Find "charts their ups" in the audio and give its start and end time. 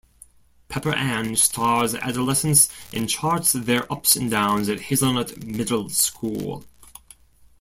3.07-4.15